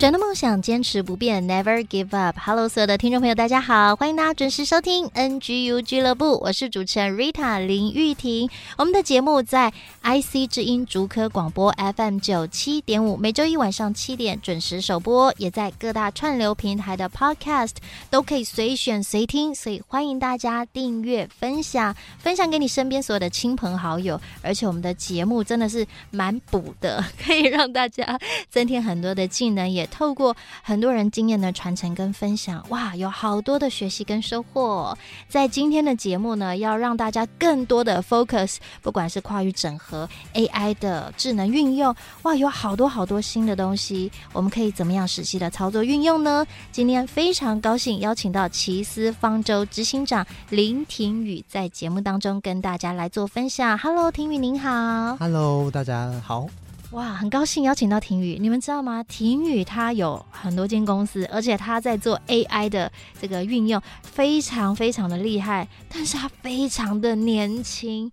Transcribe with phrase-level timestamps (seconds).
[0.00, 2.36] 人的梦想，坚持不变，Never give up。
[2.38, 8.50] Hello，所有的听众朋友，大家好，欢迎大家准时收听 NGU 俱乐部，我是主持人 Rita 林玉婷。
[8.76, 9.72] 我们的节目在
[10.02, 17.76] IC 之音竹科广播 FM 九七点五，每周一晚上七点准时首播，也在各大串流平台的 Podcast
[18.10, 24.20] 都可以随选随听，所以欢迎大家订阅、分享，分享给你身边所有的亲朋好友。
[24.42, 28.18] 而且我们的节目真的是蛮补的， 可以让大家
[28.50, 29.83] 增添很多的技能，也。
[29.86, 34.96] 透过很多人经验的传承跟分享，哇，有好多的学习跟收获。
[35.28, 46.46] 在今天的节目呢，要让大家更多的 focus，不管是跨域整合、AI 的智能运用，哇，有好多好多新的东西，我们可以怎么样实际的操作运用呢？
[46.72, 53.78] 今天非常高兴邀请到奇思方舟执行长林庭宇在节目当中跟大家来做分享。
[53.78, 55.16] Hello，庭宇您好。
[55.16, 56.63] Hello，大家好。
[56.94, 59.02] 哇，很高兴邀请到婷宇，你们知道吗？
[59.02, 65.66] 婷宇他有很多间公司，而且他在做 AI 的这个运用，非常非常的厉害。
[65.88, 68.12] 但是他非常的年轻，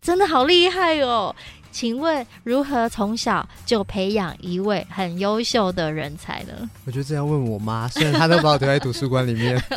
[0.00, 1.36] 真的好厉害哦！
[1.72, 6.68] 请问如何从小就培养一位很优秀的人才呢？
[6.84, 9.60] 我觉得这要问我妈，虽然她都把我丢在图书馆里面。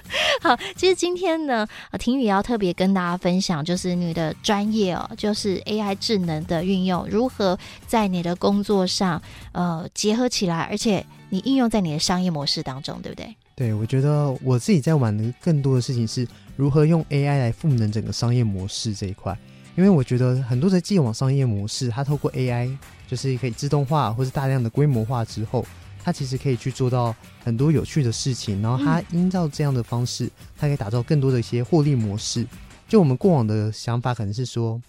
[0.42, 1.66] 好，其实今天呢，
[1.98, 9.20] 婷宇要特别跟大家分享，就是你的专业哦，就是 AI 智能的运用，如何在你的工作上
[9.52, 13.34] 呃结合起来，而且你应用在你的商业模式当中，对不对？
[13.54, 16.26] 对，我觉得我自己在玩的更多的事情是
[16.56, 19.36] 如何用 AI 来赋能整个商业模式这一块。
[19.76, 22.76] 因为我觉得很多的既往商业模式，它透过 AI
[23.06, 25.64] 就是可以自动化或是大量的规模化之后，
[26.02, 27.14] 它其实可以去做到
[27.44, 28.60] 很多有趣的事情。
[28.60, 32.46] 然后它依照这样的方式，它可以打造更多的一些获利模式。
[32.88, 34.80] 就我们过往的想法可能是说，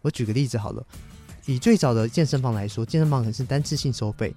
[0.00, 0.84] 我举个例子好了，
[1.46, 4.34] 以最早的健身房来说，健身房可能是单次性收费。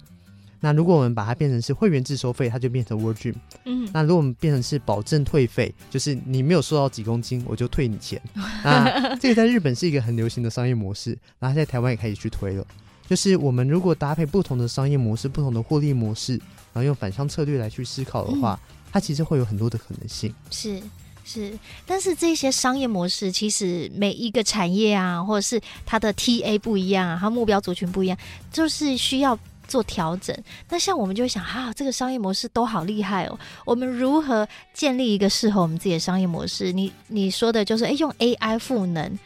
[0.64, 3.34] 那如果我们把它变成是会员制收费，它就变成 World Gym。
[3.66, 8.18] 嗯，那如果我们变成是保证退费，就是你没有瘦到几公斤，我就退你钱。
[8.64, 12.66] 那这个在日本是一个很流行的商业模式，然后在台湾也开始去推了。
[13.06, 16.38] 就是我们如果搭配不同的商业模式、不同的获利模式，
[16.72, 20.34] 然后用反向策略来去思考的话，嗯、它其实会有很多的可能性。
[20.50, 20.80] 是
[21.26, 21.52] 是，
[21.84, 28.16] 但是这些商业模式其实每一个产业啊，或者是它的 TA 不一样啊，它目标族群不一样，
[28.50, 29.38] 就是需要。
[29.66, 30.36] 做调整，
[30.68, 33.38] 那像我们就会想，啊，这个商业模式都好厉害哦。
[33.64, 36.72] 我们如何建立一个适合我们自己的商业模式？
[36.72, 39.18] 你你说的就是，诶，用 AI 赋能。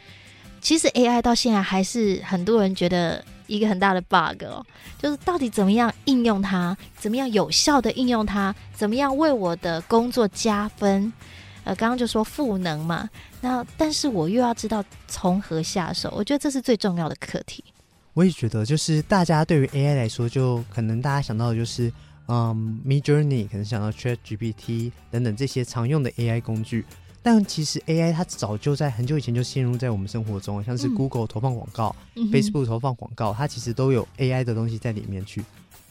[0.61, 4.65] 其实 AI 到现在还是很多人觉得一个很大的 bug 哦，
[4.97, 11.11] 就是到底怎么样应用它，怎么样有效的应用它，怎么样为我的工作加分？
[11.63, 17.63] 呃，刚刚就说赋能嘛，那但是我又要知道从何下手，我觉得这是最重要的课题。
[18.19, 21.89] 我也觉得，就是大家对于 AI 来说，就可能大家想到的就是，
[22.27, 26.83] 嗯，Midjourney，可能想到 ChatGPT 等等这些常用的 AI 工具。
[27.23, 35.41] 但其实 AI 它早就在很久以前就陷入在我们生活中，像是 Google 投放广告、嗯、Facebook 投放广告，它其实都有 AI 的东西在里面去。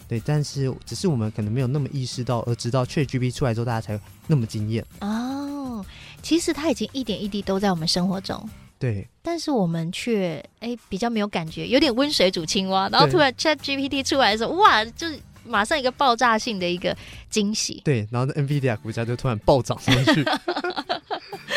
[0.07, 4.85] 对，但是只是我们可能没有那么意识到，而直到 ChatGPT 出来之后，大家才那么惊艳。
[5.01, 5.83] 哦，
[6.23, 8.47] 其实它已经一点一滴都在我们生活中。
[8.79, 12.89] 对，但是我们却哎比较没有感觉，有点温水煮青蛙。
[12.91, 16.97] 然后突然 ChatGPT 出来的时候，哇，就是马上一个爆炸性的一个
[17.29, 17.83] 惊喜。
[17.85, 20.25] 对，然后 NVIDIA 股价就突然暴涨上去。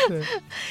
[0.08, 0.20] 对，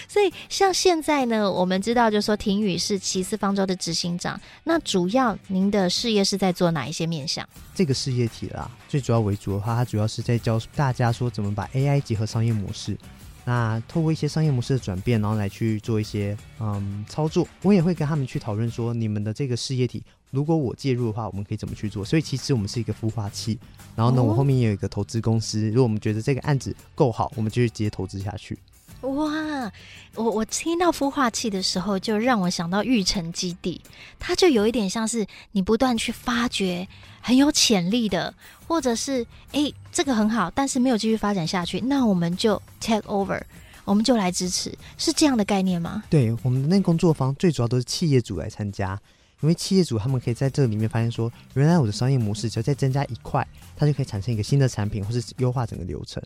[0.10, 7.48] 所以像现在呢，我们知道就是说廷宇是奇思方舟的执行长，那主要您的事业是在做哪一些面向？
[7.74, 12.98] 这个事业体啦，最主要为主的话，它主要是在教大家说怎么把 AI 结合商业模式。
[13.44, 22.06] 那透过一些商业模式的转变，然后来去做一些嗯操作，我也会跟他们去讨论说，你们的这个事业体，如果我介入的话，我们可以怎么去做？
[22.06, 23.58] 所以其实我们是一个孵化器，
[23.96, 28.58] 然后呢，我后面也有一个投资公司，如果我们觉得这个案子够好，我们就直接投资下去。
[29.02, 29.72] 哇，
[30.16, 33.82] 我我听到孵化器的时候，就让我想到育成基地，
[34.20, 36.88] 它就有一点像是你不断去发掘
[37.20, 38.34] 很有潜力的，
[38.68, 43.42] 或者是诶这个很好，但是没有继续发展下去，那我们就 take over，
[43.86, 46.04] 我们就来支持，是这样的概念吗？
[46.08, 49.00] 对，我们的那工作坊最主要都是企业主来参加，
[49.42, 53.46] 因为企业主他们可以在这里面发现说，原来我的商业模式只要再增加一块，
[53.76, 56.22] 它就可以产生一个新的产品，或是优化整个流程。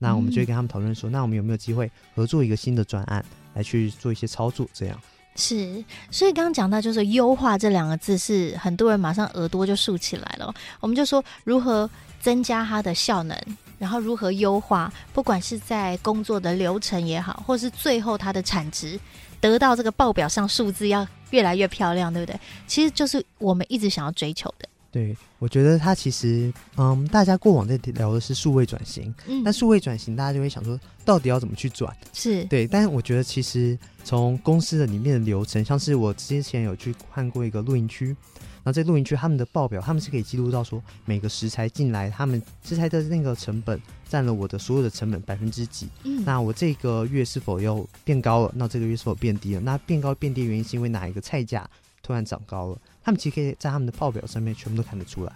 [0.00, 3.24] 那我们就会跟他们讨论说，那我们有没有机会合作一个新的专案
[3.54, 4.66] 来去做一些操作？
[4.72, 5.00] 这样
[5.36, 10.52] 是，所以刚刚讲到就是优化这两个字，是很多人马上耳朵就竖起来了。
[10.80, 11.88] 我们就说如何
[12.20, 13.38] 增加它的效能，
[13.78, 18.98] 然后如何优化，不管是在工作的流程也好，或是最后它的产值
[19.40, 22.38] 得到这个报表上数字要越来越漂亮，对不对？
[22.66, 24.68] 其实就是我们一直想要追求的。
[24.92, 31.96] 对，我觉得它其实，嗯，大家过往在聊的是数位转型，嗯，那数位转型，大家就会想说，到底要怎么去转？
[32.12, 48.52] 是对，但是我觉得其实从公司的里面的流程，像是我之前有去看过一个露营区，然后在露营区他们的报表，他们是可以记录到说每个食材进来，他们食材的那个成本占了我的所有的成本百分之几，嗯，那我这个月是否又变高了？
[48.56, 49.60] 那这个月是否变低了？
[49.60, 51.70] 那变高变低原因是因为哪一个菜价
[52.02, 52.78] 突然涨高了？
[53.10, 55.32] 他们其实可以在他们的报表上面全部都看得出来，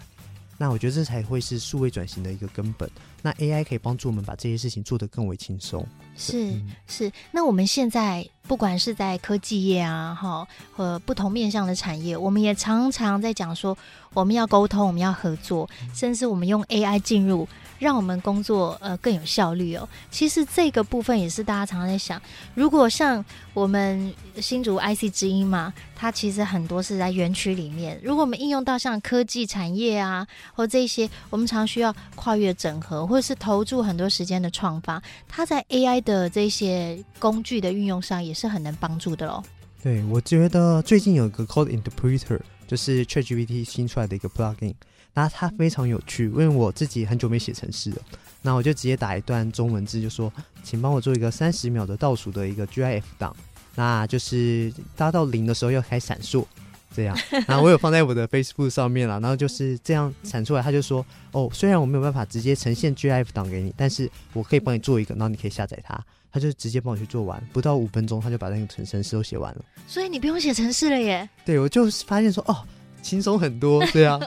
[0.57, 2.89] 那我觉得这才会是数位转型的一个根本。
[3.21, 5.85] 那 AI 可以帮助我们把这些事情做得更为轻松。
[6.15, 13.77] 是、嗯、是，那我们现在不管是在科技业啊，哈，和不同面向的产业，我们也常常在讲说，
[14.13, 17.45] 我们要沟通，我们要合作，甚至我们用 AI 进入。
[17.79, 19.87] 让我们工作呃更有效率哦。
[20.09, 22.21] 其实这个部分也是大家常常在想，
[22.53, 23.23] 如果像
[23.53, 27.99] 我们新竹 IC 之音嘛，它其实很多是在园区里面。
[28.03, 39.43] 如果我们应用到像科技产业啊，或这些，我们常需要跨越整合，或者是投注很多时间的创发，它在 AI 的这些工具的运用上也是很能帮助的喽。
[39.81, 44.73] 对，我觉得最近有一个 Code Interpreter，就是 ChatGPT 新出来的一个 Plugin。
[45.15, 47.97] 那它非常有趣，因为我自己很久没写程式了，
[48.41, 50.31] 那我就直接打一段中文字，就说，
[50.61, 53.33] 请帮我做一个三十秒的倒数的一个 GIF 档，
[53.75, 56.45] 那就是搭到零的时候要开闪烁，
[56.93, 57.17] 这样。
[57.47, 65.97] 然后我有放在我的 Facebook 上面了，然后就是这样闪出来，他就说，哦，虽然我没有办法直接呈现 GIF 档给你，但是我可以帮你做一个，然后你可以下载它，
[66.29, 69.63] 他就直接帮我去做完，不到五分钟他就把那个程程式都写完了。
[69.87, 71.29] 所以你不用写程式了耶？
[71.45, 72.57] 对，我就发现说，哦。
[73.05, 74.19] 轻松很多， 对啊，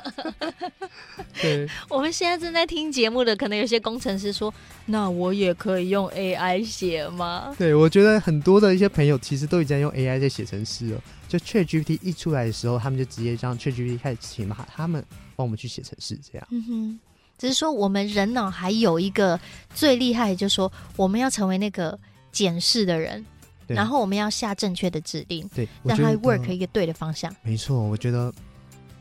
[1.43, 1.69] 对。
[1.91, 4.55] 我们现在正在听节目的，可能有些工程师说
[4.87, 11.03] ：“那我也可以用 AI 写吗？”对，我觉得很多的一些朋友其实都已经用 AI 在写程式了。
[11.27, 15.05] 就 ChatGPT 一出来的时候，他们就直接让 ChatGPT 开始请他他们
[15.35, 16.47] 帮我们去写程式，这样。
[16.53, 17.01] 嗯哼，
[17.37, 19.39] 只是说我们人脑还有一个
[19.75, 21.99] 最厉害的，就是说我们要成为那个
[22.31, 23.25] 检视的人，
[23.67, 27.35] 然后我们要下正确的指令，对，让它 work 一个对的方向。
[27.43, 28.33] 没错，我觉得。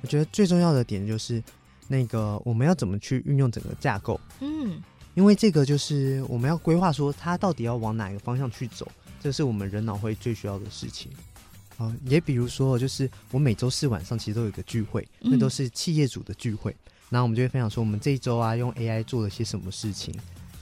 [0.02, 1.42] 我觉得最重要的点就是，
[1.88, 4.20] 那个我们要怎么去运用整个架构？
[4.40, 4.82] 嗯，
[5.16, 8.88] 因为这个就是我们要规划说它到底要往哪一个方向去走，
[9.22, 11.12] 这是我们人脑会最需要的事情。
[11.78, 16.76] 啊，也比如说，就是我每周四晚上其实都有一个聚会，那都是企业主的聚会，
[17.10, 20.12] 然后我们就会分享说我们这一周啊用 AI 做了些什么事情。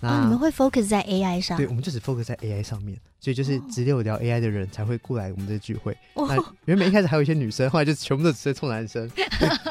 [0.05, 1.57] 那、哦、你们会 focus 在 AI 上？
[1.57, 5.97] 对，我们就只 focus 在 AI 上面，所以就是只有聊 AI 的人才会过来我们的聚会。
[6.13, 9.09] 哦、那原本一开始还有一些女生，后来就全部都直接冲男生。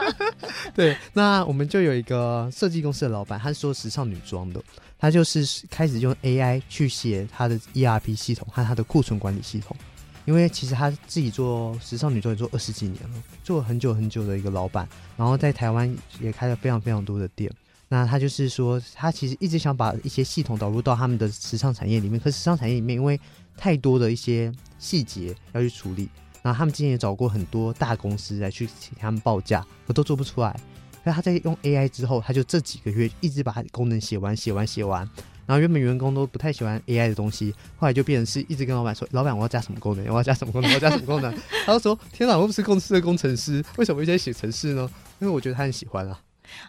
[0.75, 4.61] 对，那我们就有一个设计公司的老板，他是做时尚女装的，
[4.99, 9.77] 他就是开始用 AI 去写他的 ERP 系统和他的库存管理系统，
[10.25, 17.49] 因为其实他自己做时尚女装也做二十几年了，做了很久很久的一个老板，然后在台湾也开了非常非常多的店。
[17.88, 23.20] 那他就是说，他其实一直想把一些系统导入到他们的时尚产业里面，可是时尚产业里面因为
[23.56, 26.08] 太多的一些细节要去处理，
[26.43, 30.58] 然后他们之前也找过很多大公司来去请他们报价，可都做不出来。
[31.05, 35.08] 那他在用 AI 之后，他就这几个月一直把他功能写完、写完、写完。
[35.46, 40.06] 然后原本员工都不太喜欢 AI 的东西，后来就变成是一直跟老板说：“老板，我要加什么功能？
[40.06, 40.70] 我要加什么功能？
[40.70, 41.31] 我要加什么功能？”
[41.67, 44.91] 他就说：“天哪，我不是公司的工程师，为什么一直在写程式呢？
[45.20, 46.19] 因为我觉得他很喜欢啊。”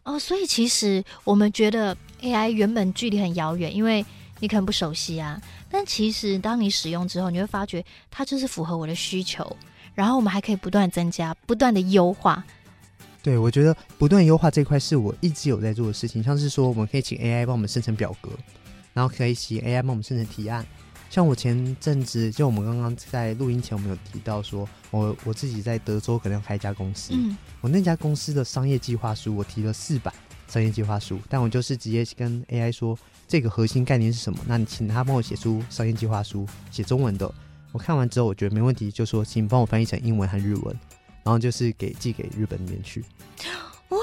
[0.04, 4.06] 哦，所以其实我们觉得 AI 原本距离很遥远，因为
[4.40, 5.42] 你可能不熟悉啊。
[5.70, 9.56] 但其实当你使用之后，你会发觉它就是符合我的需求。
[9.94, 12.44] 然后我们还可以不断增加、不断的优化。
[13.24, 16.22] 对，我觉得不断优化这块是我一直有在做的事情。
[16.22, 18.30] 像是说，我们可以请 AI 帮我们生成表格，
[18.94, 20.66] 然后可以请 AI 帮我们生成提案。
[21.16, 27.14] 像我前阵子，就我们刚刚在录音前，我们有提到说，我我自己在德州可能要开一家公司。
[27.14, 30.14] 嗯，我那家公司的商业计划书，我提了四版
[30.50, 34.40] 商业计划书，但我就是直接跟 AI 说，这个核心概念是什么？
[34.46, 37.34] 那你请他帮我写出商业计划书，写中文的。
[37.72, 40.80] 我看完之后，我觉得没问题，就说请帮我翻译成英文和日文，
[41.24, 43.02] 然后就是给寄给日本那边去。
[43.88, 43.98] 哇！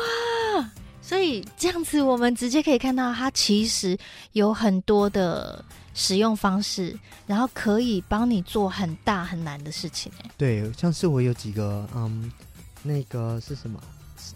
[1.03, 3.99] 所以这样子，我们直接可以看到，它其实
[4.33, 5.63] 有很多的。
[5.95, 10.11] 使用方式，然后可以帮你做很大很难的事情。
[10.23, 12.31] 哎，对，像是我有几个嗯
[12.83, 13.81] 那个是什么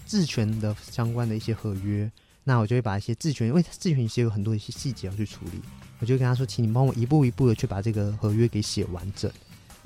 [0.06, 2.10] 质权的相关的一些合约，
[2.44, 5.60] 那我就会把一些质权，因为质权其实有很多一些细节要去处理，
[5.98, 9.30] 我就跟他说，请你帮我一步一步的去把这个合约给写完整。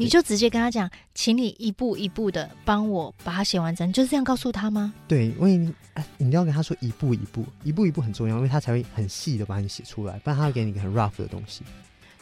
[0.01, 4.95] 你就直接跟他讲，请你一步一步的帮我把它写完整，就是这样告诉他吗？
[5.07, 11.63] 对，因为你，哎，你要跟他说一步一步，一步一步很重要，因为他才会很细的把你写出来，不然他会给你一个很 rough 的东西。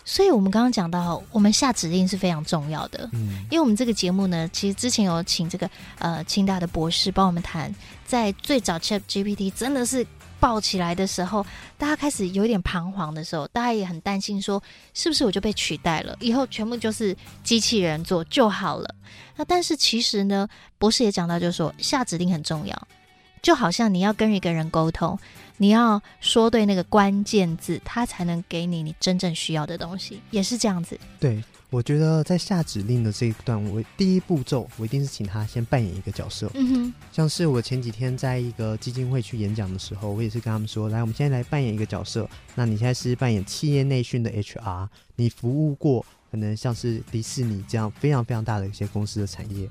[0.04, 3.08] 所以，我们刚刚讲到，我们下指令是非常重要的。
[3.12, 5.70] 嗯，因为我们这个节目呢，其实之前有请这个
[6.00, 7.73] 呃清大的博士帮我们谈，
[8.04, 10.04] 在最早 ChatGPT 真的是。
[10.40, 11.45] 爆起来的时候，
[11.76, 14.62] 大家开始有点彷徨的时候，大家也很担心，说
[14.95, 16.16] 是不是我就被取代了？
[16.21, 18.95] 以后全部就是机器人做就好了。
[19.37, 22.88] 那但是其实呢，博士也讲到，就是说下指令很重要，
[23.42, 25.18] 就好像你要跟一个人沟通，
[25.57, 30.99] 你要说对那个关键字，他才能给你你真正需要的东西，也是这样子。
[31.21, 31.42] 对。
[31.70, 36.50] 我觉得在下指令的这一段，我第一步骤我一定是请他先扮演一个角色。
[36.54, 42.28] 嗯哼，像是我前几天在一个基金会去演讲的时候，我也是跟他们说：“来，我们现在来扮演一个角色。
[42.54, 49.68] 那你现在是扮演企业内训的 HR，你服务过可能像是迪士尼这样非常非常大的一些公司的产业。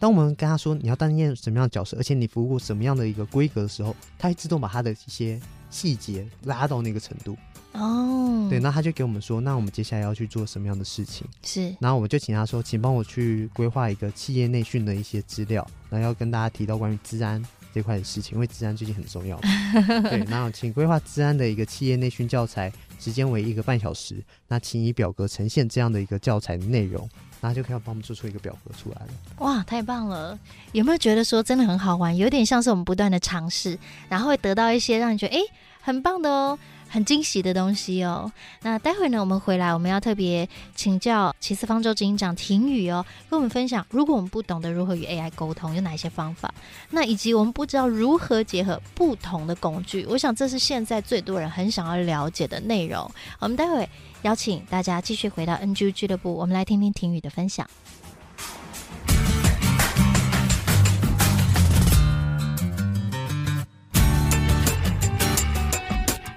[0.00, 5.38] 当我们跟他说你要担任什么样的角色，而且你服务过什么样的一个规格的时候，他会自动把他的一些
[5.70, 7.36] 细节拉到那个程度。”
[7.72, 11.24] 哦，对，那他就给我们说，那我们接下来要去做什么样的事情？
[11.44, 17.40] 是，然后我们就请他说，请帮我去规划一个企业内训的一些资料，然后要跟大家提到关于治安
[17.72, 19.38] 这块的事情，因为治安最近很重要。
[20.08, 27.08] 对，然后请规划治安的一个企业内训教材，时间为一个半小时，那请以表格呈现这样的一个教材的内容，
[27.40, 29.08] 然后就可以帮我们做出一个表格出来了。
[29.38, 30.38] 哇，太棒了！
[30.72, 32.16] 有没有觉得说真的很好玩？
[32.16, 35.40] 有点像是我们不断的尝试，然后会得到一些让你觉得哎
[35.80, 36.58] 很棒的哦。
[36.90, 38.30] 很惊喜的东西哦。
[38.62, 46.52] 那待会呢，我们回来，我们要特别请教奇思方舟执行长婷宇哦，跟我们分享，如果我们不懂得如何与 AI 沟通，有哪些方法？
[46.90, 53.08] 那以及我们不知道如何结合不同的工具，我想这是现在最多人很想要了解的内容。
[53.38, 53.88] 我们待会
[54.22, 57.64] 邀请大家继续回到 NG 俱乐部，我们来听听婷宇的分享。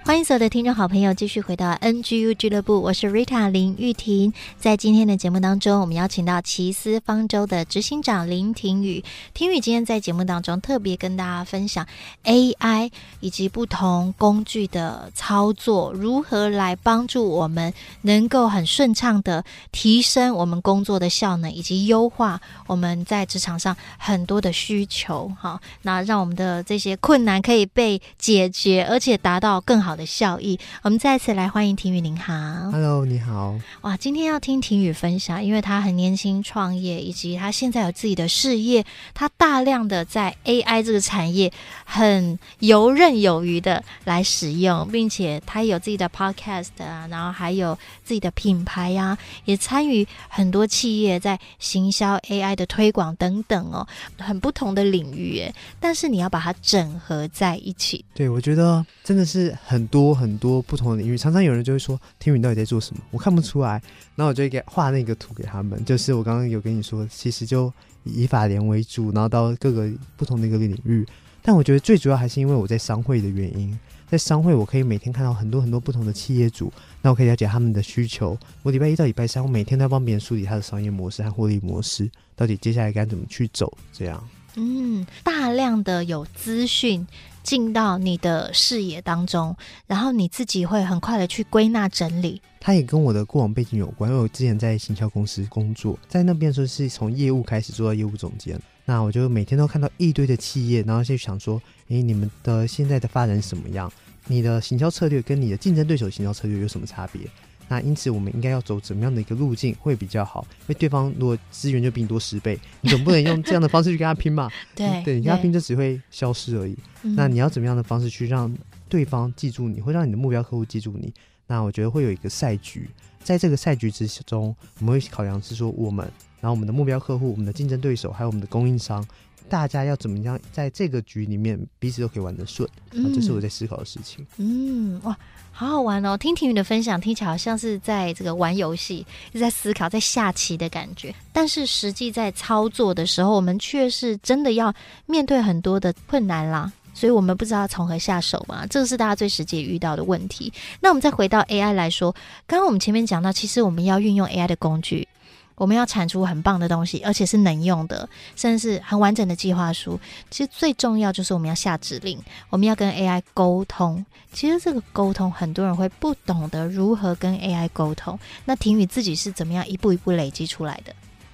[0.06, 4.34] 欢迎所有的听众好朋友继续回到 NGU 俱乐部，我是 Rita 林玉婷。
[4.60, 9.02] 在今天的节目当中，我们邀请到奇思方舟的执行长林庭宇。
[9.34, 11.88] 庭宇今天在节目当中特别跟大家分享
[12.26, 12.92] AI
[13.22, 25.32] 以及不同工具的操作，如何来帮助我们能够很顺畅的提升我们工作的效能，以及优化我们在职场上很多的需求。
[25.40, 32.34] 好，那让我们的这些困难可以被解决，而且达到更好的效益，我们再次来欢迎庭宇，您好
[32.72, 33.56] ，Hello，你好。
[33.82, 38.84] 哇，今天要听庭宇分享，因为他很年轻创业，以及他现在有自己的事业，
[39.14, 41.52] 他大量的在 AI 这个产业
[41.86, 55.54] 很游刃有余的来使用，并且他有自己的 Podcast 啊，然后还有自己的品牌呀、啊，也参与很多企业在行销 AI 的推广等等哦，很不同的领域耶。
[55.80, 59.83] 但是你要把它整合在一起，对，我觉得真的是很。
[59.88, 63.02] 多很多不同的领域，常常有人就会说：“天宇到底在做什么？
[63.12, 63.82] 我看不出来。”
[64.16, 67.72] 然后我就给画那个图给他们，就是我刚刚有跟你说，其实就
[68.04, 71.06] 以法联为主，然后到各个不同的一个领域。
[71.42, 73.78] 但我觉得最主要还是因为我在商会的原因，
[74.10, 76.72] 在商会我可以每天看到很多很多不同的企业主，
[77.02, 78.38] 那我可以了解他们的需求。
[78.62, 83.76] 我礼拜一到礼拜三，我每天都要帮别人梳理他的商业模式和获利模式，到底接下来该怎么去走？
[83.92, 84.26] 这样，
[84.56, 87.06] 嗯，大量的有资讯。
[87.44, 92.42] 进到你的视野当中，然后你自己会很快的去归纳整理。
[92.60, 98.60] 它也跟我的过往背景有关，因为我之前在行销公司工作，在那边的时候是从业务开始做到业务总监。
[98.86, 103.92] 那我就每天都看到一堆的企业，然后就想说，诶，你们的现在的发展什么样？
[104.28, 107.22] 你的行销策略跟你的竞争对手行销策略有什么差别？
[107.68, 110.46] 那因此，我们应该要走怎么样的一个路径会比较好？
[110.62, 114.50] 因为对方如果资源就比你多十倍，你总不能用这样的方式去跟他拼嘛？
[114.76, 116.78] 对，对，你跟他拼就只会消失而已。
[117.02, 118.54] 那你要怎么样的方式去让
[118.88, 121.14] 对方记住你，会让你的目标客户记住你？
[121.48, 122.90] 那我觉得会有一个赛局，
[123.24, 126.06] 在这个赛局之中，我们会考量是说我们，
[126.42, 129.06] 然后我们的目标客户、我们的竞争对手，还有我们的供应商。
[129.50, 132.68] 大家要怎么样在这个局里面彼此都可以玩得顺？
[132.92, 134.26] 嗯，这是我在思考的事情。
[134.38, 135.16] 嗯，哇，
[135.52, 136.18] 好好玩哦！
[136.18, 141.14] 听婷宇的分享，听起来好像是在这个玩游戏，是在思考，在下棋的感觉。
[141.34, 144.74] 但是实际在操作的时候，我们却是真的要
[145.06, 146.72] 面对很多的困难啦。
[146.94, 150.52] 所以我们不知道从何下手嘛，这个是大家最实际遇到的问题。
[150.80, 152.14] 那我们再回到 AI 来说，
[152.46, 155.08] 刚刚我们前面讲到，其实我们要运用 AI 的工具。
[155.56, 160.00] 我们要产出很棒的东西，而且是能用的，甚至是很完整的计划书。
[160.32, 162.20] 其实最重要就是我们要下指令，
[162.50, 164.04] 我们要跟 AI 沟通。
[164.34, 168.20] 其实这个沟通，很多人会不懂得如何跟 AI 沟通。
[168.46, 170.92] 那婷宇自己是怎么样一步一步累积出来的？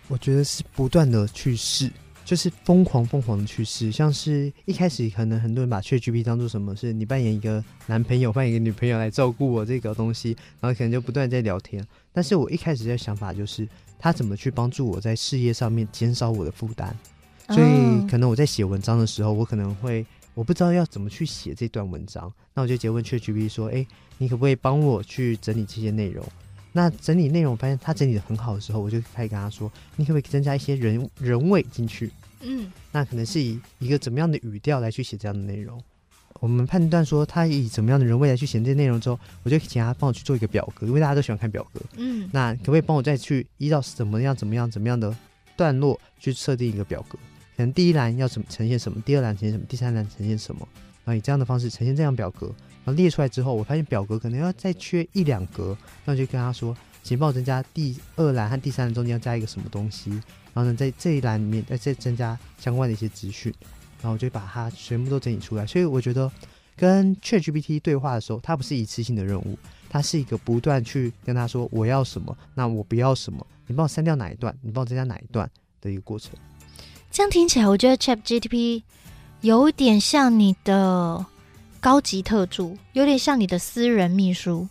[0.09, 1.89] 我觉得是不断的去试。
[2.29, 11.83] 就是疯狂疯狂的去试，像是一开始可能很多人把 ChatGPT 当做什么，是你扮演一个男朋友，扮演一个女朋友来照顾我这个东西，然后可能就不断在聊天。
[12.13, 13.67] 但是我一开始的想法就是，
[13.97, 16.95] 他怎么去帮助我在事业上面减少我的负担。
[17.47, 20.05] 所以可能我在写文章的时候，我可能会
[20.35, 23.83] 我不知道要怎么去写这段文章，那我就直接问 ChatGPT 说：“哎，
[24.19, 26.23] 你可不可以帮我去整理这些内容？”
[26.71, 35.81] 那整理内容，发现他整理的很好的时候，我就开始跟他说：“你可不可以增加一些人人味进去？”嗯，那可能是以一个怎么样的语调来去写这样的内容。
[36.39, 41.81] 我们判断说他以怎么样的人味来去写这些内容之后，我就请他帮我去做一个表格，因为大家都喜欢看表格。
[41.97, 45.13] 嗯，那可不可以帮我再去依照怎么样、怎么样、怎么样的
[45.57, 47.17] 段落去设定一个表格？
[47.57, 50.65] 可能第一栏要怎么呈现什么，第二栏呈现什么，第三栏呈现什么？
[51.03, 52.47] 然后以这样的方式呈现这样表格，
[52.85, 60.11] 然后列出来之后，我发现表格可能要再缺一两格，那我就跟他说，请帮我增加第二栏和第三栏中间要加一个什么东西。
[60.53, 63.53] 然后呢，在这一栏里面再增加相关的一些资讯，
[64.01, 65.65] 然后我就把它全部都整理出来。
[65.65, 66.29] 所以我觉得
[66.75, 69.57] 跟 ChatGPT 对话的时候，它不是一次性的任务，
[69.89, 75.49] 它是一个不断去跟他说我要什么，那我不要什么，你帮我删掉哪一段，你帮我增加哪一段
[75.81, 76.31] 的一个过程。
[77.11, 78.83] 这样听起来，我觉得 ChatGPT
[79.41, 81.25] 有点像你的
[81.79, 84.67] 高级特助，有点像你的私人秘书，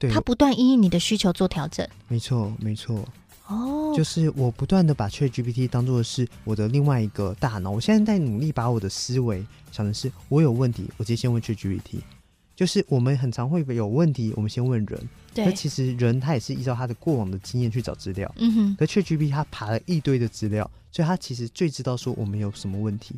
[0.00, 1.86] 对，它不断因应你的需求做调整。
[2.08, 3.06] 没错，没错。
[3.46, 7.70] 哦，就是我不断的把 ChatGPT 当做是我的另外一个大脑。
[7.70, 12.00] 我现在在努力把我的思维想的是，我有问题，我直接先问 ChatGPT。
[12.56, 15.08] 就是我们很常会有问题，我们先问人。
[15.34, 15.44] 对。
[15.44, 18.32] 那其实人他也是依照他的过往的经验去找资料。
[18.38, 18.76] 嗯哼。
[18.78, 23.16] 可 ChatGPT 他爬了一堆的资料，所以他其实最知道说我们有什么问题，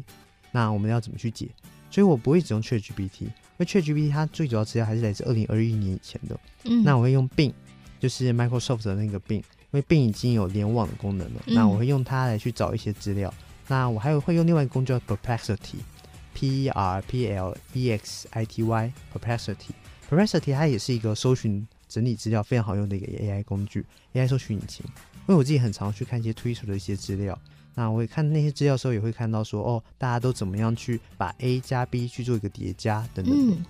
[0.50, 1.48] 那我们要怎么去解。
[1.92, 6.40] 所以我不会只用 ChatGPT，因为 ChatGPT 它最主要资料还是来自二零二一年以前的。
[6.64, 6.82] 嗯。
[6.82, 7.52] 那我会用 Bing，
[8.00, 9.44] 就是 Microsoft 的那个 Bing。
[9.72, 13.32] 因为 Bing 已经有联网的功能了，嗯、那我会用它来去找一些资料。
[13.68, 24.84] 那我还有会用另外一个工具叫 Perplexity，P R P L E X I T Y，Perplexity，Perplexity 它也是一个搜寻整理资料非常好用的一个 AI 工具，AI 搜寻引擎。
[24.86, 27.38] 因为我自己很常去看一些 Twitter 的一些资料，
[27.74, 33.34] 那我会看那些资料的时候，也会看到说，哦，大家都怎么样去把 A 加 B 去做一个叠加等等。
[33.34, 33.64] 嗯，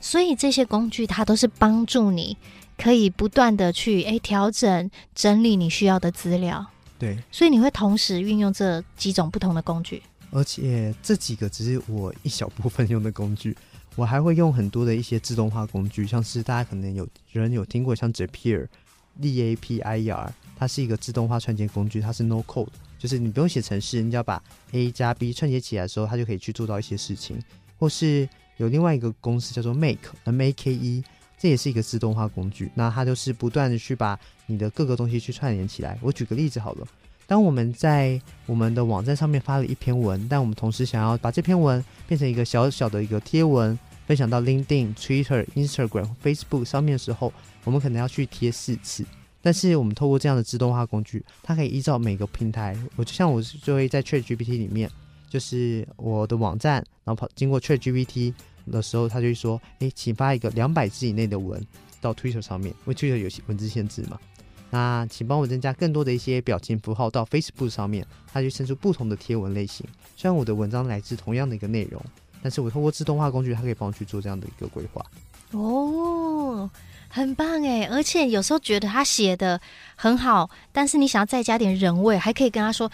[0.00, 2.36] 所以这些工具它都是帮助你。
[2.78, 6.62] 可以不断的去哎调整整理你需要的资料，
[6.98, 13.56] 对，所以你会同时运用这几种不同的工具，而且这几个只是我一小部分用的工具，
[13.94, 18.66] 我还会用很多的一些自动化工具，像是大家可能有人有听过像 Zapier。
[19.18, 27.38] D A P I E R，它是一个自动化串接工具，它是 No Code，就是你不用写程式，你只要把 A 加 B 串接起来的时候，它就可以去做到一些事情，
[27.78, 31.04] 或是有另外一个公司叫做 Make，M A K E。
[31.38, 35.98] 这也是一个自动化工具，那它就是不断的去把你的各个东西去串联起来。
[36.00, 36.88] 我举个例子好了，
[37.26, 47.30] 当我们在我们的网站上面发了一篇文，但我们同时想要把这篇文变成一个小小的一个贴文，分享到 LinkedIn、Twitter、Instagram、Facebook 上面的时候，
[47.64, 49.04] 我们可能要去贴四次。
[49.46, 54.90] 但是我们透过这样的自动化工具，它可以依照每个平台，我就像我就会在 ChatGPT 里面，
[55.30, 58.34] 就是我的网站，然后跑经过 ChatGPT。
[58.68, 61.64] 的时候，他就会说：“哎，请发一个两百字以内的文
[62.00, 64.18] 到 Twitter 上面，因为 Twitter 有文字限制嘛。
[64.70, 69.86] 那请帮我增加更多的一些表情符号到 Facebook 上面，它就生出不同的贴文类型。
[70.16, 72.04] 虽然我的文章来自同样的一个内容，
[72.42, 75.00] 但是我透过自动化工具，它可以帮我去做这样的一个规划。
[75.52, 76.68] 哦，
[77.08, 77.84] 很棒哎！
[77.90, 79.60] 而且有时候觉得他写的
[79.94, 82.90] 很好，但是你想要再加点人味，还可以跟他说，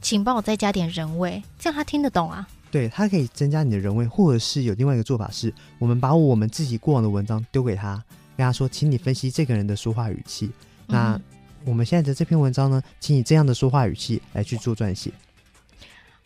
[0.00, 8.02] 请帮我再加点人味，这样他听得懂啊。”对，他可以增加你的人味，或者是有另外一个做法是，我们把我们自己过往的文章丢给他，
[8.36, 10.50] 跟他说，请你分析这个人的说话语气。
[10.88, 11.20] 嗯、那
[11.64, 15.12] 我们现在的这篇文章呢，请以这样的说话语气来去做撰写。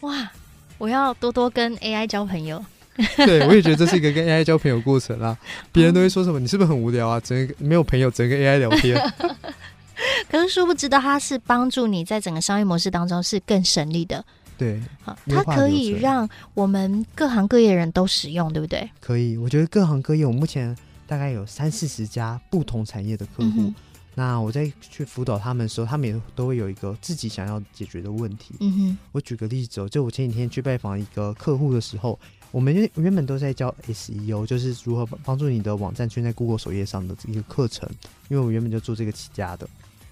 [0.01, 0.31] 哇，
[0.79, 2.65] 我要多多跟 AI 交朋友。
[3.27, 5.37] 对，我也觉得这是一个跟 AI 交朋友过程啦。
[5.73, 6.41] 别人都会说什么？
[6.41, 7.21] 你是不是很无聊啊？
[7.21, 9.01] 整个没有朋友，整个 AI 聊天。
[10.31, 14.25] 可是殊不知道，它是帮助你在整个商业模式当中是更省力的。
[14.59, 18.89] 对，好，它可以让我们各行各业的人都使用，对不对？
[19.01, 20.75] 可以，我觉得各行各业，我目前
[21.07, 23.53] 大概有三四十家不同产业的客户。
[23.59, 23.75] 嗯、
[24.15, 28.55] 那我在去辅导他们的时候，他们也都会有一个自己想要解决的问题。
[28.61, 32.19] 嗯哼，我举个例子哦，就我前几天去拜访一个客户的时候，
[32.57, 37.87] 我们原原本都在教 SEO，就是如何帮助你的网站出现在 Google 首页上的一个课程，
[38.31, 39.69] 因为我原本就做这个起家的。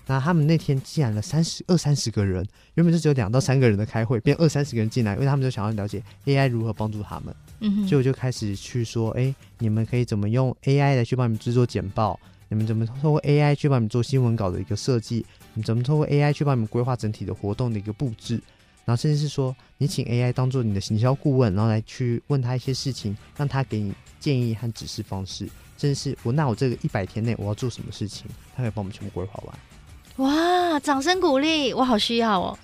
[0.07, 7.35] 那他们那天进来了三十二三十个人，原本是只有两到三个人的开会，变二三十个人进来，因为他们就想要了解 AI 如何帮助他们。
[7.61, 12.21] 嗯哼，所以我就开始去说，哎、欸，你们可以怎么用 AI 来去帮你们制作简报？
[12.51, 15.25] 你们怎么通过 AI 去帮你们做新闻稿的一个设计？
[15.55, 18.39] 你怎么通过 AI 去帮你们规划整体的活动的一个布置？
[18.85, 25.49] 然后甚至是说，你请 AI 当做你的行销顾问，然后来去问他一些事情，让他给你建议和指示方式。
[25.77, 29.59] 甚至是我，那我这个一百天内我要做什么事情，他可以帮我们全部规划完。
[30.17, 30.79] 哇！
[30.79, 32.57] 掌声鼓励，我好需要哦，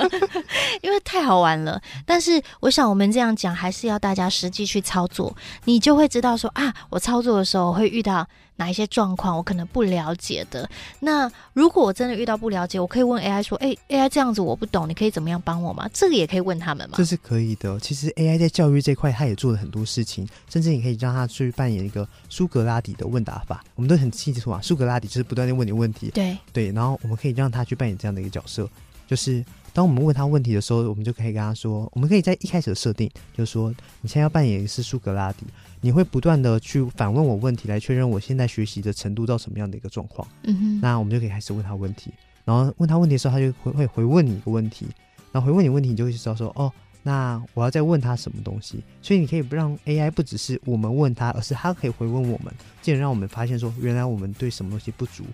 [0.80, 1.80] 因为太好玩了。
[2.06, 8.26] 但是我想，我们这样讲还是要大家实际去操作，你就会知道说啊，我操作的时候会遇到
[8.58, 10.68] 哪一些状况，我可能不了解的。
[11.00, 16.96] 那如果我真的遇到不了解，我可以问 AI 说：“哎，AI 这样子我不懂，你可以怎么样帮我吗？”这个也可以问他们吗？
[16.98, 17.78] 这是可以的。
[17.80, 23.64] 其实 AI 在教育这块，它也做了很多事情，甚至你可以让它去扮演一个苏格拉底的问答法。
[23.76, 26.10] 我们都很清楚啊，苏格拉底就是不断的问你问题。
[26.10, 26.72] 对对。
[26.72, 28.68] 然后我们可以让他去扮演这样的一个角色，
[29.06, 35.46] 就是当我们问他问题的时候，我们就可以跟他说，我们可以在一开始的设定，就是说你现在要扮演的是苏格拉底，
[35.80, 40.26] 你会不断的去反问我问题，来确认我现在学习的程度到什么样的一个状况。
[40.44, 42.12] 嗯哼，那我们就可以开始问他问题，
[42.44, 44.86] 然后问他问题的时候，他就会会回问你一个问题，
[45.32, 48.82] 然后回问你问题，你就会知道说，哦，那我要再问他什么东西。
[49.02, 55.24] 所以你可以不让 AI 不只是我们问他，而是他可以回问我们，进而让我们发现说，原来我们对什么东西不足。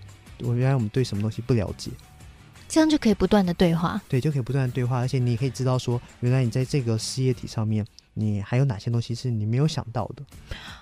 [0.43, 1.89] 我原来我们对什么东西不了解，
[2.67, 10.23] 这样就可以不断的对话，对，就可以不断的对话，而且你也可以知道说，原来你在这个事业体上面，你还有哪些东西是你没有想到的。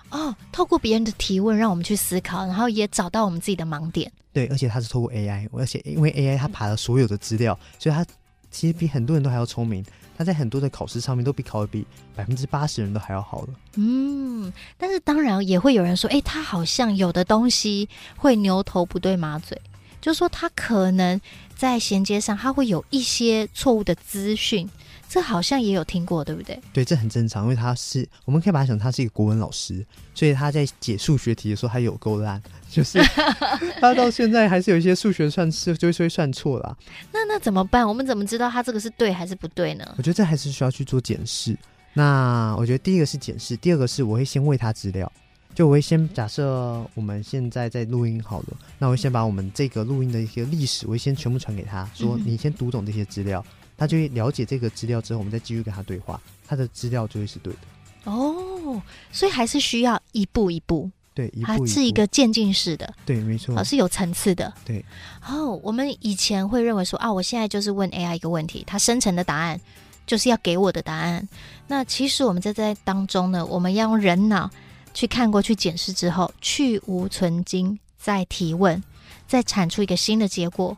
[0.08, 4.10] 哦，透过别人的提问，让我们去思考，然后也找到我们自己的盲点。
[4.32, 8.06] 对，而且它是透过 AI，而且因为 AI 它爬了所有的资料，所以它
[8.50, 9.84] 其实比很多人都还要聪明。
[10.16, 13.48] 他在很多的考试上面都比考的比百分之八十人都还要好了。
[13.74, 19.60] 嗯，但是当然也会有人说，哎，他好像有的东西会牛头不对马嘴，
[20.00, 21.20] 就是说他可能
[21.56, 24.70] 在衔接上他会有一些错误的资讯，
[25.14, 26.60] 这好像也有听过，对不对？
[26.72, 32.42] 对，这很正常，因为他是我们可以把他想他是一个国文老师，所以他在解数学题的时候他有够烂。
[32.68, 32.98] 就是
[33.80, 36.76] 他到现在还是有一些数学算是就会算错了。
[37.12, 37.86] 那那怎么办？
[37.86, 39.84] 我们怎么知道他这个是对还是不对呢？
[39.96, 41.56] 我觉得这还是需要去做检视。
[41.92, 45.12] 那我觉得第一个是检视，第二个是我会先喂他资料。
[45.54, 57.60] 就我会先假设我们现在在录音好了，那我会先把我们这个录音的一些历史，我会先全部传给他，说你先读懂这些资料，嗯、他就会了解这个资料之后，我们再继续跟他对话，他的资料就会是对的。
[58.04, 58.82] 哦，
[59.12, 60.90] 所以还是需要一步一步。
[61.14, 64.84] 对，一步一步，它是一个渐进式的，对，没错，是有层次的，对。
[65.24, 69.60] 哦，我们以前会认为说啊，我现在就是问 AI 一个问题，它生成的答案
[70.06, 71.28] 就是要给我的答案。
[71.68, 74.50] 那其实我们在在当中呢，我们要用人脑
[74.92, 78.82] 去看过去检视之后，去无存菁，再提问，
[79.28, 80.76] 再产出一个新的结果。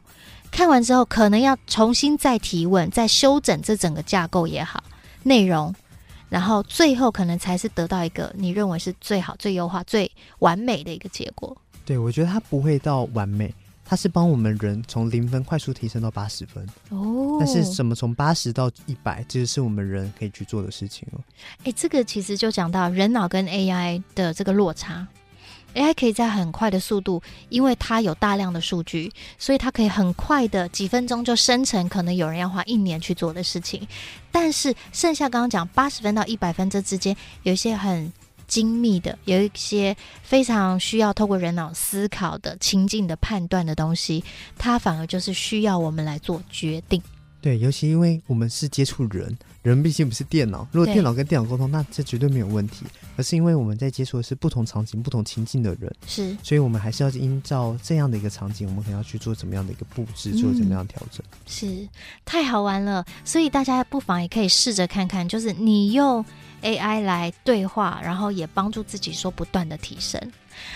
[0.56, 4.82] 看完之后，可能要重新再提问，再修整这整个架构也好，
[5.22, 5.72] 内容。
[6.30, 11.54] 然后最后可能才是得到一个你认为是最好、最优化、最完美的一个结果。
[11.84, 13.52] 对，我觉得它不会到完美，
[13.84, 16.66] 它是帮我们人从零分快速提升到八十分。
[16.88, 21.20] 哦，但是怎么从八十到一百，这个是我们人可以去做的事情哦。
[21.64, 25.06] 哎，这个其实就讲到人脑跟 AI 的这个落差。
[25.76, 33.86] AI 可以在很快的速度，因为它有大量的数据，所以它可以很快的几分钟就生成可能有人要花一年去做的事情。
[34.32, 38.10] 但是剩下刚刚讲八十分到一百分这之间，有一些很
[38.46, 44.24] 精密的，有一些非常需要透过人脑思考的情境的判断的东西，
[44.56, 47.02] 它反而就是需要我们来做决定。
[47.46, 50.66] 对，尤其因为我们是接触人，人毕竟不是电脑。
[50.72, 52.84] 如果电脑跟电脑沟通，那这绝对没有问题。
[53.16, 61.24] 而是因为我们在接触的是不同场景、不同情境的人，是，所以我们还是要依照这样的一个场景，我们可能要去做怎么样的一个布置，做怎么样的调整。
[61.30, 61.88] 嗯，是，
[62.24, 63.04] 太好玩了。
[63.24, 66.24] 所以大家不妨也可以试着看看，就是你用
[66.62, 70.20] AI 来对话，然后也帮助自己说不断的提升。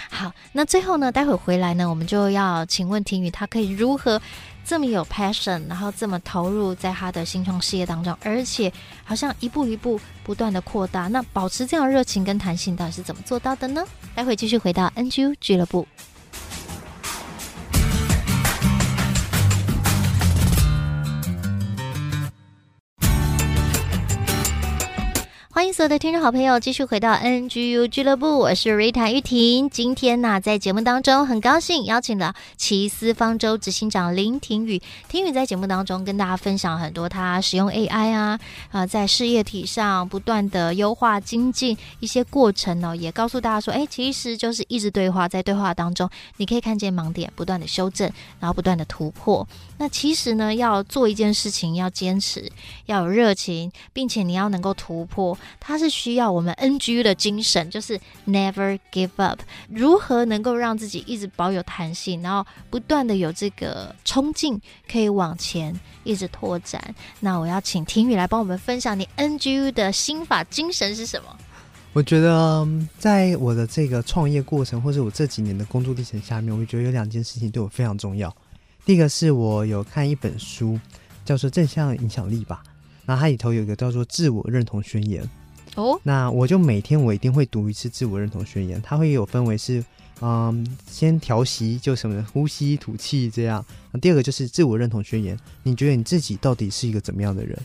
[0.08, 4.22] 好，那最后呢，待会回来呢，我们就要请问婷宇，他可以如何？
[4.70, 11.08] 这么有 passion，然后这么投入在他的新创事业当中，而且好像一步一步不断的扩大。
[11.08, 13.84] 那保持这样热情跟弹性，到底是怎么做到的呢？
[14.14, 15.84] 待会继续回到 NGU 俱乐部。
[25.60, 29.68] 欢迎所有的听众好朋友继续回到 NGU 俱乐部，我是 Rita 玉婷。
[29.68, 34.80] 今天呢，在节目当中很高兴邀请了奇思方舟执行长林庭宇。
[35.06, 49.46] 庭宇在节目当中跟大家分享很多他使用 AI 啊，啊、在事业体上不断的优化精进一些过程呢，也告诉大家说，哎，其实就是一直对话，在对话当中你可以看见盲点，不断的修正，然后不断的突破。
[49.76, 52.50] 那其实呢，要做一件事情，要坚持，
[52.86, 55.36] 要有热情，并且你要能够突破。
[55.58, 59.40] 它是需要我们 NGU 的精神，就是 Never Give Up。
[59.68, 64.60] 如何能够让自己一直保有弹性，然后不断的有这个冲劲，
[64.90, 66.94] 可以往前一直拓展？
[67.20, 71.36] 那我要请婷宇来帮我们分享你 NGU 的心法精神是什么？
[71.92, 72.64] 我觉得
[72.98, 78.32] 在我的这个创业过程，或者我这几年的工作历程下面，我觉得有两件事情对我非常重要。
[78.84, 80.78] 第一个是我有看一本书，
[81.24, 82.62] 叫做《正向影响力》吧，
[83.04, 85.28] 然后它里头有一个叫做自我认同宣言。
[85.76, 89.84] 哦，那我就每天我一定会读一次自我认同宣言，它会有分为是，
[90.20, 93.64] 嗯，先调息就什么呼吸吐气这样。
[93.92, 97.56] 那第二个就是自我认同宣言，你觉得你自己到底是一个怎么样的人？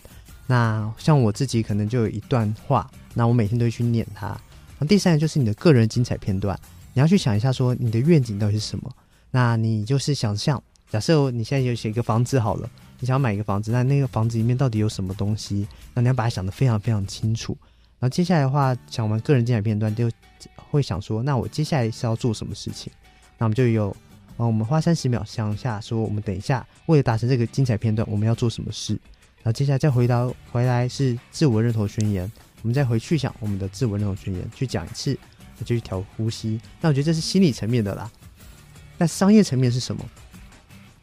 [0.48, 4.40] 那像我自己可能就有一段话，那我每天都会去念它。
[4.78, 6.58] 那第三个就是你的个人精彩片段，
[6.94, 8.92] 你要去想一下说你的愿景到底是什么？
[9.32, 15.68] 那你就是想象，假设你现在有写一个房子好了，你想要买一个房子，那那个房子里面到底有什么东西？
[15.94, 17.58] 那你要把它想得非常非常清楚。
[18.06, 20.08] 然后接下来的话，讲完个人精彩片段，就
[20.70, 22.94] 会想说，那我接下来是要做什么事情？
[23.40, 23.90] 那我们就有，
[24.38, 28.94] 啊，我们花三十秒想一下，说我们等一下为了达成这个精彩片段，我们要做什么事？
[29.38, 35.18] 然后接下来再回到回来是自我认同宣言，我们再回去想我们的自我认同宣言，去讲一次，
[35.58, 36.62] 那就去调呼吸。
[36.82, 38.12] 那我觉得这是心理层面的啦。
[39.00, 40.06] 那商业层面是什么？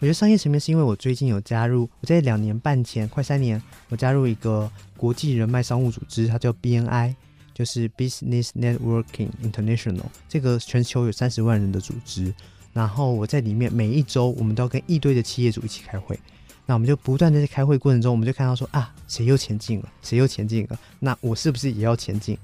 [0.03, 7.15] 我觉得商业层面是因为我最近有加入，我在两年半前，快三年，我加入一个国际人脉商务组织，它叫 BNI，
[7.55, 12.35] 就是 Business Networking International，这个全球有三十万人的组织。
[12.73, 16.19] 然后我在里面每一周，我们都要跟一堆的企业主一起开会。
[16.67, 22.37] 那我们就不断的在开会过程中，我们就看到说啊，谁又前进了，谁又前进了，那我是不是也要前进？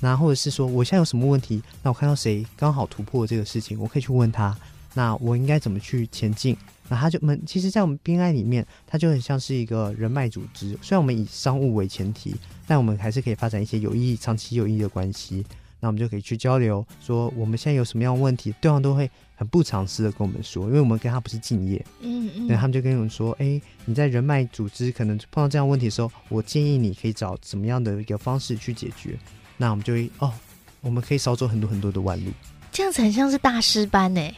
[0.00, 1.62] 那或者是说我现在有什么问题？
[1.80, 4.52] 那我看到谁刚好突破这个事情，我可以去问他，
[4.94, 6.56] 那我应该怎么去前进？
[6.88, 10.78] 那他就们其实，在我们 BNI 里面，它就很像是一个人脉组织。
[10.80, 15.44] 虽然我们以商务为前提，但我们还是可以发展一些有意义、长期有意义的关系。
[15.80, 21.84] 那我们就可以去交流，说我们现在有什么样的问题，对方都会很不尝试的跟我们说，因为我们跟他不是敬业。
[22.00, 22.46] 嗯嗯。
[22.46, 29.18] 那他们就跟我们说：“哎、欸，你在人脉组织可能碰到这样问题的时候，我建议你可以找怎么样的一个方式去解决。”
[29.56, 30.32] 那我们就会哦，
[30.80, 32.30] 我们可以少走很多很多的弯路。
[32.72, 34.34] 这样子很像是大师班呢、欸。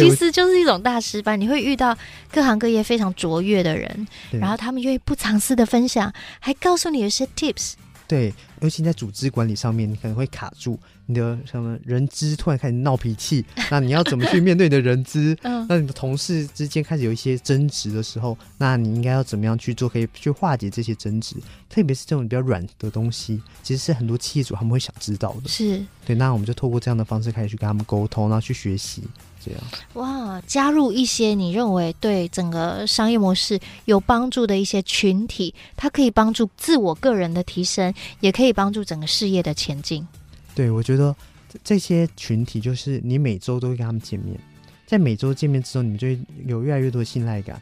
[0.00, 1.96] 其实就是一种大师班，你会遇到
[2.32, 7.72] 各行各业非常卓越的人，然后他们愿意不藏私的分享，还告诉你有些 tips。
[8.08, 15.36] 对，尤其在组织管理上面，你可能会卡住你的什么人资突然开始闹脾气， 那你要怎么去面对你的人资？
[15.42, 21.36] 嗯，那你的同事之间开始有一些争执的时候，那你应该要怎么样去做，可以去化解这些争执？
[21.68, 25.48] 特别是这种比较软的东西，其实是很多企业主他们会想知道的。
[25.48, 29.02] 是对，那我们就透过这样的方式开始去跟他们沟通，然后去学习。
[29.44, 29.60] 这样
[29.92, 40.06] 哇，加入一些你认为对整个商业模式有帮助的一些群体，它可以帮助自我个人的提升，也可以帮助整个事业的前进。
[40.54, 41.14] 对，我觉得
[41.62, 44.38] 这些群体就是你每周都会跟他们见面，
[44.86, 47.60] 在每周见面之后，你就会有越来越多的信赖感。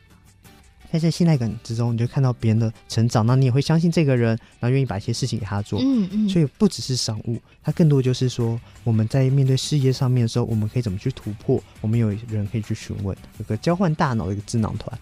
[0.92, 4.28] 在这信赖感之中，你就看到别人的成长，那你也会相信这个人，
[4.60, 5.80] 然后愿意把一些事情给他做。
[5.82, 6.28] 嗯嗯。
[6.28, 11.60] 所以不只是商务，它更多就是说，我们在面对事业上面的时候，我们可以怎么去突破？
[11.80, 14.96] 我们有人可以去询问，有个交换大脑的一个智囊团。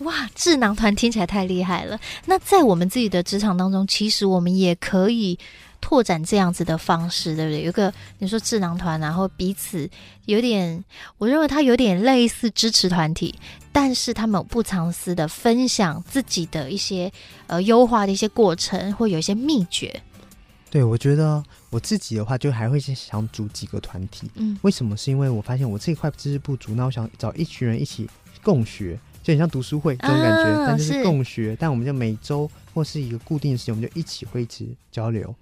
[0.00, 1.98] 哇，智囊团听起来太厉害了。
[2.26, 5.38] 那在我们自己的职场当中，其实我们也可以。
[5.84, 7.64] 拓展这样子的方式，对不对？
[7.64, 9.90] 有个你说智囊团，然后彼此
[10.26, 10.82] 有点，
[11.18, 13.34] 我认为它有点类似支持团体，
[13.72, 17.12] 但是他们不藏私的分享自己的一些
[17.48, 20.00] 呃优化的一些过程，或有一些秘诀。
[20.70, 24.30] 对，我觉得我自己的话，就还会想组几个团体。
[24.36, 24.96] 嗯，为什么？
[24.96, 28.08] 是因为我发现我这一块知识不足，那我想找一群人一起
[28.40, 31.56] 共学，就很像读书会这种感觉，啊、但就是共学。
[31.58, 35.34] 但我们就每周或是一个固定的时间，我们就一起会一起交流。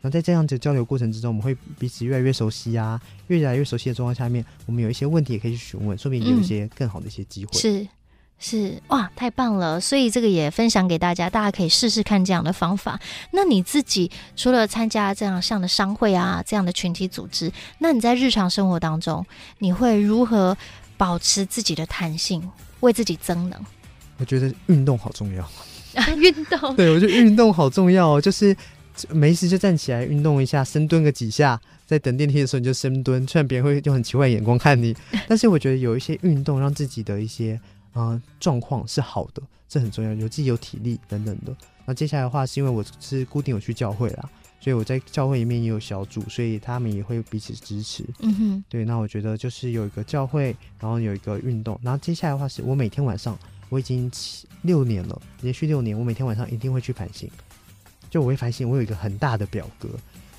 [0.00, 7.50] 那在这样子交流过程之中，我们会彼此越来越熟悉啊，越来越熟悉的状况下面，我们有一些问题也可以去询问，说不定有一些更好的一些机会。
[7.52, 7.88] 嗯、是
[8.40, 9.80] 是哇，太棒了！
[9.80, 13.00] 所以这个也分享给大家，大家可以试试看这样的方法。
[13.32, 19.26] 那你自己除了参加这样像的商会啊，这样的群体组织，那你在日常生活当中，
[19.58, 20.56] 你会如何
[20.96, 22.40] 保持自己的弹性，
[22.80, 23.60] 为自己增能？
[24.18, 25.44] 我觉得运动好重要
[25.94, 26.76] 啊， 运动。
[26.76, 28.56] 对，我觉得运动好重要哦，就是。
[29.10, 33.24] 没事就站起来运动一下，深蹲个几下，在等电梯的时候你就深蹲。
[33.28, 34.92] 虽然别人会用很奇怪的眼光看你，
[35.28, 37.60] 但是我觉得有一些运动让自己的一些
[37.92, 41.56] 呃状况是好的，这很重要，有自己有体力等等的。
[41.86, 44.28] 那接下来的话，是因为我是固定有去教会啦，
[44.60, 48.04] 所以我在教会里面也有小组，所以他们也会彼此支持。
[48.20, 53.38] 嗯哼，对，那我觉得就是有一个教会，然后有一个运动，然后接下来的话是我每天晚上。
[53.70, 54.10] 我已经
[54.62, 57.28] 六年了，连续六年，我每天晚上一定会去反省。
[58.08, 59.90] 就我会反省，我有一个很大的表格，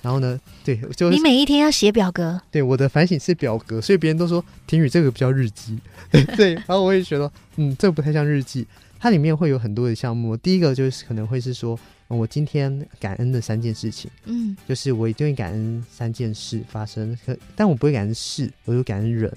[0.01, 2.41] 然后呢， 对，就你每一天要写表格。
[2.49, 5.77] 对，我的反省是表格，所以别人都说婷宇这个比较日记。
[6.09, 8.65] 对， 对，然后我也觉得，嗯，这个不太像日记。
[8.99, 11.79] 它里面会有很多的项目，第一个就是可能会是说，
[12.17, 19.31] 我今天感恩的三件事情，嗯，就是我一定会感恩三件事发生，可但我不会感恩事，我就感恩人。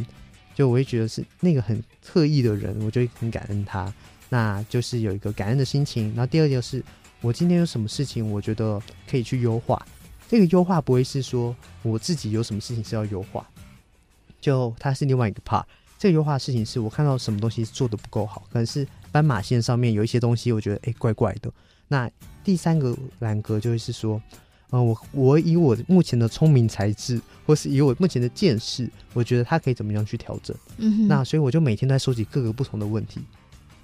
[0.54, 3.90] 就我会觉得是那个很特意的人，我就会很感恩他，
[4.28, 6.08] 那就是有一个感恩的心情。
[6.08, 6.84] 然后第二件事，
[7.22, 9.82] 我今天有什么事情，我觉得可以去优化。
[10.28, 13.48] 这个优化不会是说我自己有什么事情是要优化，
[14.42, 15.64] 就它是另外一个 part。
[15.98, 21.50] 这个优化的事情是我看到什么东西做的不够好，可能是斑马线上面有一些东西，我觉得哎怪怪的。
[21.88, 22.10] 那
[22.44, 24.20] 第三个栏格就会是说。
[24.74, 30.56] 嗯、呃，我我以我目前的聪明才智，或是以我目前的见识，我觉得他可以怎么样去调整。
[30.78, 33.20] 嗯哼，那所以我就每天都在收集各个不同的问题。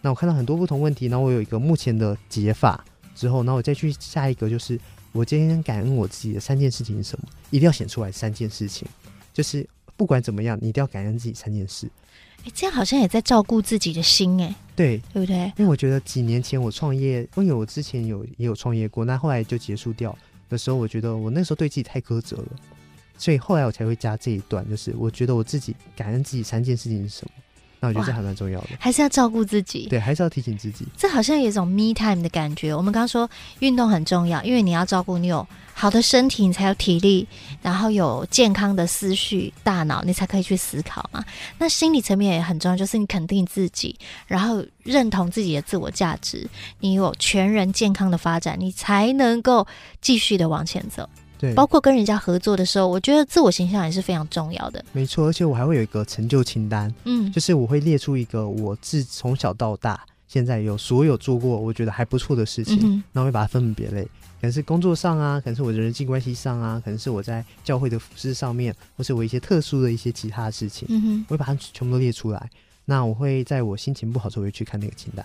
[0.01, 2.83] 那我看到很多不同问题，然后我有一个目前的解法
[3.15, 4.81] 之后，那我再去下一个，就是
[5.13, 7.29] 我今天感恩我自己的三件事情是什么？
[7.51, 8.89] 一定要写出来三件事情，
[9.35, 11.87] 就是不管怎么样，你一定要感恩自己三件事。
[12.45, 15.37] 哎，这样好像也在照顾自己的心，哎，对，对不对？
[15.57, 20.17] 因为我觉得几年前我创业，因为我之前有也有创业过，那后来就结束掉。
[20.51, 22.49] 的时候，我觉得我那时候对自己太苛责了，
[23.19, 27.33] 所以后来我才会加这一段，就是我觉得我自己感恩自己三件事情是什么。
[27.81, 30.87] 那我觉得这还蛮重要的，还是要照顾自己，对，还是要提醒自己。
[30.97, 32.75] 这好像有一种 me time 的感觉。
[32.75, 33.29] 我们刚刚说
[33.61, 37.27] 运动很重要，因为你要照顾你有好的身体，你才有体力，
[37.63, 41.25] 然后有健康的思绪、大脑，你才可以去思考嘛。
[41.59, 46.49] 那心理层面也很重要，就是你肯定自己，然后认同自己的自我价值，
[46.81, 49.65] 你有全人健康的发展，你才能够
[50.01, 51.09] 继续的往前走。
[51.39, 54.85] 对，包括跟人家合作的时候，我觉得自我形象也是非常重要的。
[54.93, 64.11] 没错，而且我还会有一个成就清单，嗯，就是我会列出一个我自从小到大现在有所有做过我觉得还不错的事情，嗯，然后会把它分门别类，可
[64.43, 72.51] 能是工作上啊，可能是我的人际关系上啊，可能是我在教会的服饰上面，或是我一些特殊的一些其他的事情，嗯哼，我会把它全部都列出来。
[72.85, 75.25] 那我会在我心情不好的时候会去看那个清单。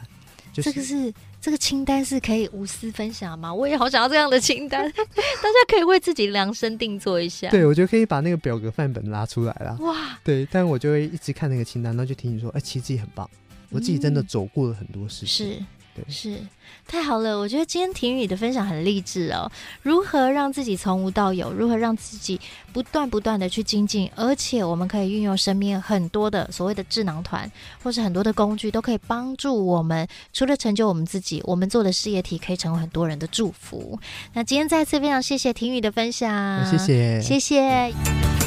[0.53, 3.53] 就是、这个是这个清单是可以无私分享吗？
[3.53, 7.49] 我也好想要这样的清单， 大家可以为自己量身定做一下。
[7.49, 9.75] 对，我觉得可以把那个表格范本拉出来了。
[9.81, 13.29] 哇，对，但我就会一直看那个清单，然后就听你说，哎，其实自己很棒，
[13.69, 15.47] 我自己真的走过了很多事情。
[15.47, 15.65] 嗯、是。
[15.95, 16.37] 对，是
[16.87, 19.49] 太好了，我觉得今天婷宇的分享很励志哦。
[19.83, 21.53] 如何让自己从无到有？
[21.53, 22.39] 如何让自己
[22.73, 24.09] 不断不断的去精进？
[24.15, 27.49] 而且我们可以运用身边很多的所谓的智囊团，
[27.83, 30.07] 或是很多的工具，都可以帮助我们。
[30.33, 33.99] 除了成就我们自己，我们做的事业体可以成为很多人的祝福。
[34.33, 38.42] 那今天再次非常谢谢婷宇的分享，谢谢，谢谢。